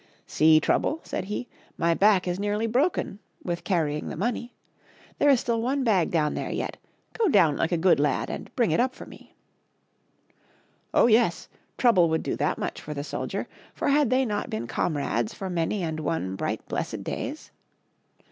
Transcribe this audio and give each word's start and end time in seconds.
"See. 0.25 0.59
Trouble," 0.59 0.99
said 1.03 1.25
he, 1.25 1.47
"my 1.77 1.93
back 1.93 2.27
is 2.27 2.39
nearly 2.39 2.65
broken 2.65 3.19
with 3.43 3.63
carrying 3.63 4.07
the 4.09 4.15
X£kttfy[n<SiMt!i^ljtimwMl^\ifu 4.15 4.15
forp. 4.15 4.17
money. 4.17 4.53
There 5.19 5.29
is 5.29 5.39
still 5.39 5.61
one 5.61 5.83
bag 5.83 6.09
down 6.09 6.33
there 6.33 6.49
yet; 6.49 6.77
go 7.13 7.27
down 7.29 7.55
like 7.55 7.71
a 7.71 7.77
good 7.77 7.99
lad 7.99 8.31
and 8.31 8.49
bring 8.55 8.71
it 8.71 8.79
up 8.79 8.95
for 8.95 9.05
me." 9.05 9.35
Oh, 10.91 11.05
yes! 11.05 11.47
Trouble 11.77 12.09
would 12.09 12.23
do 12.23 12.35
that 12.37 12.57
much 12.57 12.81
for 12.81 12.95
the 12.95 13.03
soldier, 13.03 13.47
for 13.75 13.89
had 13.89 14.09
they 14.09 14.25
not 14.25 14.49
been 14.49 14.65
comrades 14.65 15.35
for 15.35 15.51
many 15.51 15.83
and 15.83 15.99
one 15.99 16.35
bright, 16.35 16.67
blessed 16.67 17.03
days 17.03 17.51